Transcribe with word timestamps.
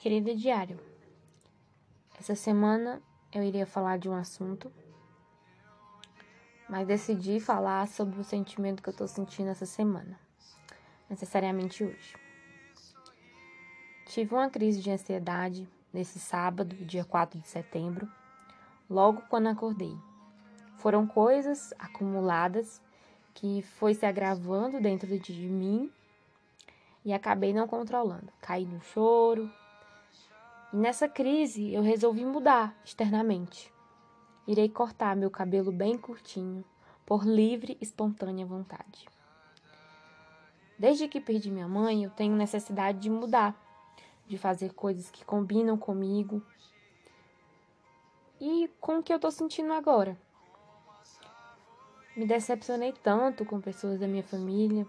Querida 0.00 0.34
diário, 0.34 0.80
essa 2.18 2.34
semana 2.34 3.02
eu 3.30 3.42
iria 3.42 3.66
falar 3.66 3.98
de 3.98 4.08
um 4.08 4.14
assunto, 4.14 4.72
mas 6.66 6.88
decidi 6.88 7.38
falar 7.38 7.86
sobre 7.86 8.18
o 8.18 8.24
sentimento 8.24 8.82
que 8.82 8.88
eu 8.88 8.96
tô 8.96 9.06
sentindo 9.06 9.50
essa 9.50 9.66
semana, 9.66 10.18
necessariamente 11.06 11.84
hoje. 11.84 12.16
Tive 14.06 14.34
uma 14.34 14.48
crise 14.48 14.80
de 14.80 14.90
ansiedade 14.90 15.68
nesse 15.92 16.18
sábado, 16.18 16.74
dia 16.76 17.04
4 17.04 17.38
de 17.38 17.46
setembro, 17.46 18.10
logo 18.88 19.20
quando 19.28 19.48
acordei. 19.48 19.94
Foram 20.78 21.06
coisas 21.06 21.74
acumuladas 21.78 22.80
que 23.34 23.60
foi 23.60 23.92
se 23.92 24.06
agravando 24.06 24.80
dentro 24.80 25.18
de 25.18 25.46
mim 25.46 25.92
e 27.04 27.12
acabei 27.12 27.52
não 27.52 27.68
controlando. 27.68 28.32
Caí 28.40 28.64
no 28.64 28.80
choro, 28.80 29.59
e 30.72 30.76
nessa 30.76 31.08
crise 31.08 31.72
eu 31.72 31.82
resolvi 31.82 32.24
mudar 32.24 32.76
externamente. 32.84 33.72
Irei 34.46 34.68
cortar 34.68 35.16
meu 35.16 35.30
cabelo 35.30 35.70
bem 35.70 35.96
curtinho, 35.96 36.64
por 37.04 37.24
livre 37.24 37.76
espontânea 37.80 38.46
vontade. 38.46 39.08
Desde 40.78 41.08
que 41.08 41.20
perdi 41.20 41.50
minha 41.50 41.68
mãe, 41.68 42.04
eu 42.04 42.10
tenho 42.10 42.36
necessidade 42.36 43.00
de 43.00 43.10
mudar, 43.10 43.54
de 44.26 44.38
fazer 44.38 44.72
coisas 44.72 45.10
que 45.10 45.24
combinam 45.24 45.76
comigo 45.76 46.40
e 48.40 48.70
com 48.80 48.98
o 48.98 49.02
que 49.02 49.12
eu 49.12 49.18
tô 49.18 49.30
sentindo 49.30 49.72
agora. 49.72 50.16
Me 52.16 52.24
decepcionei 52.24 52.92
tanto 52.92 53.44
com 53.44 53.60
pessoas 53.60 53.98
da 53.98 54.06
minha 54.06 54.22
família 54.22 54.86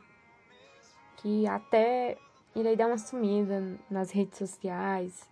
que 1.18 1.48
até 1.48 2.18
irei 2.56 2.76
dar 2.76 2.88
uma 2.88 2.98
sumida 2.98 3.80
nas 3.90 4.12
redes 4.12 4.38
sociais, 4.38 5.30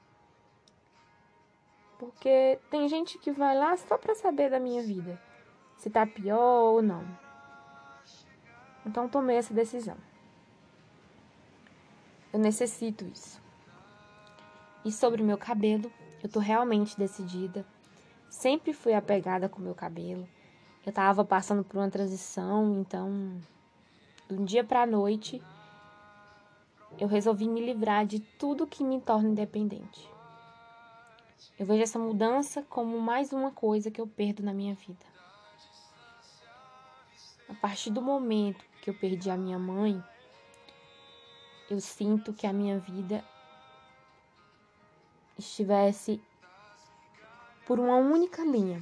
porque 1.99 2.57
tem 2.71 2.87
gente 2.87 3.19
que 3.19 3.29
vai 3.29 3.55
lá 3.55 3.75
só 3.75 3.97
para 3.97 4.15
saber 4.15 4.49
da 4.49 4.59
minha 4.59 4.81
vida, 4.81 5.21
se 5.77 5.89
tá 5.89 6.07
pior 6.07 6.71
ou 6.71 6.81
não. 6.81 7.05
Então 8.85 9.09
tomei 9.09 9.35
essa 9.35 9.53
decisão. 9.53 9.97
Eu 12.31 12.39
necessito 12.39 13.03
isso. 13.05 13.41
E 14.85 14.91
sobre 14.91 15.21
o 15.21 15.25
meu 15.25 15.37
cabelo, 15.37 15.91
eu 16.23 16.29
tô 16.29 16.39
realmente 16.39 16.97
decidida. 16.97 17.65
Sempre 18.29 18.71
fui 18.71 18.93
apegada 18.93 19.49
com 19.49 19.59
o 19.59 19.63
meu 19.63 19.75
cabelo. 19.75 20.27
Eu 20.85 20.93
tava 20.93 21.25
passando 21.25 21.65
por 21.65 21.77
uma 21.77 21.89
transição, 21.89 22.79
então, 22.79 23.37
de 24.29 24.35
um 24.35 24.45
dia 24.45 24.63
pra 24.63 24.85
noite, 24.85 25.41
eu 26.97 27.07
resolvi 27.07 27.49
me 27.49 27.59
livrar 27.59 28.05
de 28.05 28.19
tudo 28.19 28.65
que 28.65 28.83
me 28.83 29.01
torna 29.01 29.29
independente. 29.29 30.09
Eu 31.57 31.65
vejo 31.65 31.83
essa 31.83 31.99
mudança 31.99 32.63
como 32.69 32.99
mais 32.99 33.31
uma 33.31 33.51
coisa 33.51 33.91
que 33.91 33.99
eu 33.99 34.07
perdo 34.07 34.43
na 34.43 34.53
minha 34.53 34.75
vida. 34.75 35.05
A 37.47 37.53
partir 37.55 37.89
do 37.89 38.01
momento 38.01 38.63
que 38.81 38.89
eu 38.89 38.93
perdi 38.93 39.29
a 39.29 39.37
minha 39.37 39.57
mãe, 39.57 40.03
eu 41.69 41.79
sinto 41.79 42.33
que 42.33 42.47
a 42.47 42.53
minha 42.53 42.79
vida 42.79 43.23
estivesse 45.37 46.21
por 47.65 47.79
uma 47.79 47.95
única 47.95 48.43
linha. 48.43 48.81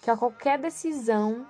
Que 0.00 0.10
a 0.10 0.16
qualquer 0.16 0.58
decisão, 0.58 1.46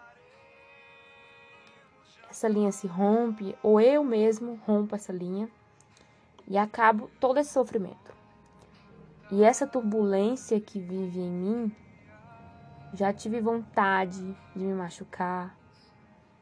essa 2.29 2.49
linha 2.49 2.71
se 2.73 2.87
rompe, 2.87 3.57
ou 3.63 3.81
eu 3.81 4.05
mesmo 4.05 4.61
rompo 4.67 4.95
essa 4.95 5.13
linha 5.13 5.49
e 6.47 6.59
acabo 6.59 7.11
todo 7.19 7.39
esse 7.39 7.51
sofrimento. 7.51 8.22
E 9.33 9.43
essa 9.43 9.67
turbulência 9.67 10.61
que 10.61 10.79
vive 10.79 11.19
em 11.19 11.31
mim, 11.31 11.77
já 12.93 13.15
tive 13.15 13.41
vontade 13.41 14.37
de 14.55 14.63
me 14.63 14.75
machucar, 14.75 15.57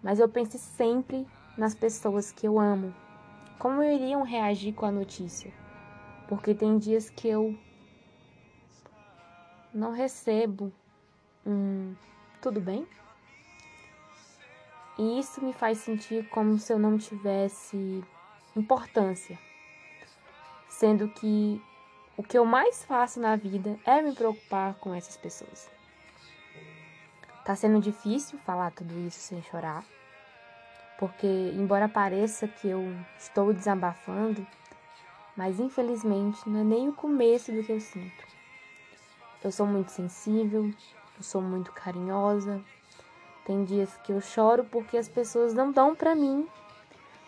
mas 0.03 0.19
eu 0.19 0.29
penso 0.29 0.59
sempre 0.59 1.25
nas 1.57 1.73
pessoas 1.73 2.33
que 2.33 2.49
eu 2.49 2.59
amo. 2.59 2.93
Como 3.61 3.81
iriam 3.81 4.25
reagir 4.25 4.75
com 4.75 4.87
a 4.87 4.91
notícia? 4.91 5.53
Porque 6.29 6.53
tem 6.53 6.79
dias 6.79 7.09
que 7.09 7.29
eu 7.29 7.57
não 9.73 9.93
recebo 9.93 10.73
um 11.47 11.95
tudo 12.43 12.61
bem? 12.61 12.85
E 14.99 15.21
isso 15.21 15.45
me 15.45 15.53
faz 15.53 15.79
sentir 15.79 16.29
como 16.31 16.59
se 16.59 16.73
eu 16.73 16.79
não 16.79 16.99
tivesse 16.99 18.03
importância, 18.57 19.39
sendo 20.69 21.07
que 21.07 21.63
o 22.21 22.23
que 22.23 22.37
eu 22.37 22.45
mais 22.45 22.85
faço 22.85 23.19
na 23.19 23.35
vida 23.35 23.79
é 23.87 24.03
me 24.03 24.15
preocupar 24.15 24.75
com 24.75 24.93
essas 24.93 25.17
pessoas. 25.17 25.71
Tá 27.47 27.57
sendo 27.57 27.81
difícil 27.81 28.39
falar 28.41 28.73
tudo 28.73 28.93
isso 29.07 29.19
sem 29.19 29.43
chorar, 29.43 29.83
porque, 30.99 31.27
embora 31.27 31.89
pareça 31.89 32.47
que 32.47 32.69
eu 32.69 32.95
estou 33.19 33.55
desabafando, 33.55 34.47
mas 35.35 35.59
infelizmente 35.59 36.47
não 36.47 36.61
é 36.61 36.65
nem 36.65 36.89
o 36.91 36.93
começo 36.93 37.51
do 37.53 37.65
que 37.65 37.73
eu 37.73 37.81
sinto. 37.81 38.27
Eu 39.43 39.51
sou 39.51 39.67
muito 39.67 39.91
sensível, 39.91 40.71
eu 41.17 41.23
sou 41.23 41.41
muito 41.41 41.73
carinhosa. 41.73 42.63
Tem 43.47 43.65
dias 43.65 43.97
que 44.05 44.13
eu 44.13 44.21
choro 44.21 44.63
porque 44.65 44.99
as 44.99 45.09
pessoas 45.09 45.55
não 45.55 45.73
dão 45.73 45.97
para 45.97 46.15
mim 46.15 46.47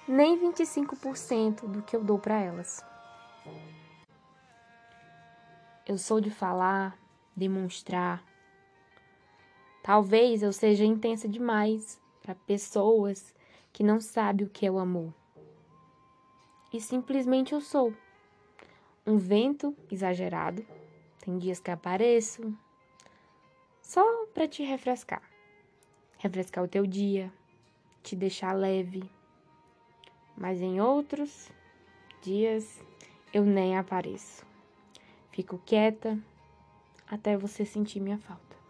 nem 0.06 0.38
25% 0.38 1.66
do 1.66 1.80
que 1.80 1.96
eu 1.96 2.04
dou 2.04 2.18
para 2.18 2.38
elas. 2.38 2.84
Eu 5.84 5.98
sou 5.98 6.20
de 6.20 6.30
falar, 6.30 6.96
demonstrar. 7.34 8.24
Talvez 9.82 10.40
eu 10.40 10.52
seja 10.52 10.84
intensa 10.84 11.28
demais 11.28 12.00
para 12.22 12.36
pessoas 12.36 13.34
que 13.72 13.82
não 13.82 14.00
sabem 14.00 14.46
o 14.46 14.50
que 14.50 14.64
é 14.64 14.70
o 14.70 14.78
amor. 14.78 15.12
E 16.72 16.80
simplesmente 16.80 17.52
eu 17.52 17.60
sou. 17.60 17.92
Um 19.04 19.18
vento 19.18 19.76
exagerado. 19.90 20.64
Tem 21.18 21.36
dias 21.36 21.58
que 21.58 21.70
apareço 21.72 22.56
só 23.82 24.26
para 24.26 24.46
te 24.46 24.62
refrescar. 24.62 25.22
Refrescar 26.16 26.62
o 26.62 26.68
teu 26.68 26.86
dia, 26.86 27.32
te 28.04 28.14
deixar 28.14 28.52
leve. 28.52 29.02
Mas 30.36 30.60
em 30.60 30.80
outros 30.80 31.50
dias 32.22 32.80
eu 33.34 33.44
nem 33.44 33.76
apareço. 33.76 34.51
Fico 35.32 35.58
quieta 35.64 36.18
até 37.08 37.36
você 37.36 37.64
sentir 37.64 38.00
minha 38.00 38.18
falta. 38.18 38.61